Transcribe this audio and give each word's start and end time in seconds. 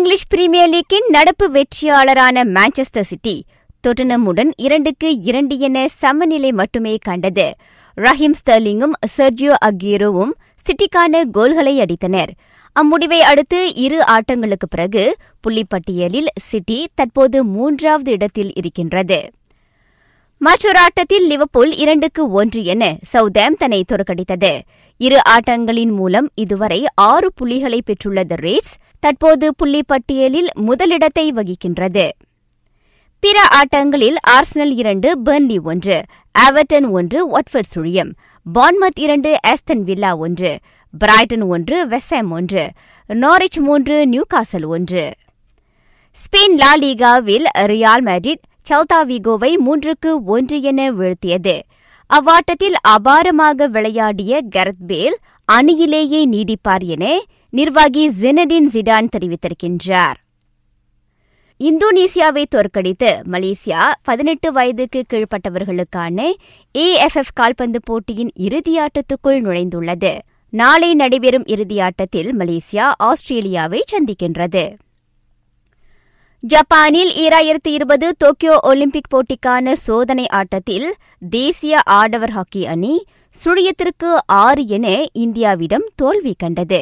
English 0.00 0.28
premier 0.28 0.68
லீக்கின் 0.68 1.08
நடப்பு 1.08 1.50
வெற்றியாளரான 1.50 2.44
Manchester 2.54 3.00
city 3.00 3.44
தொட்டனமுடன் 3.86 4.50
இரண்டுக்கு 4.56 5.18
இரண்டு 5.20 5.58
என 5.58 5.88
சமநிலை 5.88 6.52
மட்டுமே 6.52 6.96
கண்டது. 6.96 7.54
ரஹீம் 7.96 8.36
ஸ்டர்லிங்கும் 8.40 8.94
செர்ஜியோ 9.16 9.54
அக்யூரோவும் 9.64 10.32
சிட்டிக்கான 10.66 11.22
கோல்களை 11.30 11.74
அடித்தனர். 11.80 12.30
அம்முடிவை 12.76 13.18
அடுத்து 13.18 13.74
இரு 13.74 14.00
ஆட்டங்களுக்கு 14.04 14.68
பிறகு 14.70 15.16
புள்ளிப்பட்டியலில் 15.46 16.32
சிட்டி 16.42 16.88
தற்போது 16.94 17.44
மூன்றாவது 17.44 18.10
இடத்தில் 18.10 18.52
இருக்கின்றது. 18.54 19.20
மற்றொரு 20.42 20.78
ஆட்டத்தில் 20.78 21.26
லிவர்பூல் 21.26 21.72
இரண்டுக்கு 21.76 22.30
ஒன்று 22.30 22.64
என 22.64 22.98
சவுதாம்தனை 23.12 23.82
தோற்கடித்தது. 23.88 24.60
இரு 24.96 25.18
ஆட்டங்களின் 25.28 25.92
மூலம் 25.92 26.28
இதுவரை 26.34 26.86
ஆறு 26.94 27.32
புள்ளிகளை 27.34 27.80
பெற்றுள்ள 27.84 28.24
த 28.24 28.34
ரேட்ஸ் 28.34 28.74
தற்போது 29.00 29.54
புள்ளி 29.54 29.82
பட்டியலில் 29.86 30.48
முதலிடத்தை 30.54 31.32
வகிக்கின்றது. 31.32 32.08
பிற 33.18 33.46
ஆட்டங்களில் 33.50 34.16
ஆர்சனல் 34.30 34.72
இரண்டு 34.74 35.08
பெர்ன்லி 35.24 35.58
ஒன்று 35.62 36.02
ஆவர்டன் 36.38 36.88
ஒன்று 36.90 37.38
ஒட்ஃபர்ட் 37.38 37.70
சுழியம். 37.74 38.12
பான்மத் 38.46 39.00
இரண்டு 39.06 39.36
ஆஸ்தன் 39.46 39.82
வில்லா 39.88 40.16
ஒன்று 40.16 40.58
பிராய்டன் 41.04 41.46
ஒன்று 41.46 41.88
வெசாம் 41.88 42.30
ஒன்று 42.30 42.70
நாரிச் 43.06 43.58
மூன்று 43.58 43.96
நியூகாசல் 44.06 44.66
ஒன்று. 44.66 45.04
ஸ்பெயின் 46.20 46.56
லா 46.56 46.72
லீகாவில் 46.76 47.46
ரியால் 47.72 48.04
மேட்ரிட் 48.08 48.44
சல்தாவிகோவை 48.68 49.54
மூன்றுக்கு 49.66 50.22
ஒன்று 50.24 50.62
என 50.62 50.92
வீழ்த்தியது. 50.92 51.60
அவ்வாட்டத்தில் 52.06 52.74
அபாரமாக 52.88 53.68
விளையாடிய 53.68 54.40
கெரத் 54.56 54.84
பேல் 54.86 55.18
அணியிலேயே 55.52 56.26
நீடிப்பார் 56.26 56.84
என 56.84 57.22
நிர்வாகி 57.50 58.10
ஜெனடின் 58.10 58.68
ஜிடான் 58.72 59.08
தெரிவித்திருக்கின்றார். 59.16 60.14
இந்தோனேசியாவை 61.58 62.44
தோற்கடித்து 62.48 63.22
மலேசியா 63.30 63.90
பதினெட்டு 64.02 64.52
வயதுக்கு 64.52 65.04
கீழ்ப்பட்டவர்களுக்கான 65.12 66.32
ஏஎஃப்எஃப் 66.78 67.34
கால்பந்து 67.34 67.80
போட்டியின் 67.82 68.30
இறுதியாட்டத்துக்குள் 68.38 69.40
நுழைந்துள்ளது. 69.40 70.18
நாளை 70.50 70.94
நடைபெறும் 70.94 71.44
இறுதியாட்டத்தில் 71.44 72.36
மலேசியா 72.38 72.90
ஆஸ்திரேலியாவை 72.98 73.82
சந்திக்கின்றது. 73.86 74.76
ஜப்பானில் 76.42 77.10
ஈராயிரத்தி 77.16 77.68
இருபது 77.68 78.14
டோக்கியோ 78.18 78.58
ஒலிம்பிக் 78.60 79.08
போட்டிக்கான 79.08 79.72
சோதனை 79.72 80.26
ஆட்டத்தில் 80.28 80.94
தேசிய 81.30 81.80
ஆடவர் 81.84 82.30
ஹாக்கி 82.30 82.66
அணி 82.66 83.04
சுழியத்திற்கு 83.34 84.10
ஆறு 84.26 84.66
என 84.66 85.06
இந்தியாவிடம் 85.18 85.86
தோல்வி 85.96 86.34
கண்டது. 86.38 86.80